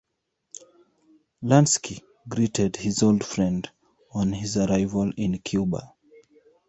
Lansky 1.43 2.01
greeted 2.27 2.77
his 2.77 3.03
old 3.03 3.23
friend 3.23 3.69
on 4.11 4.33
his 4.33 4.57
arrival 4.57 5.11
in 5.15 5.37
Cuba. 5.37 5.93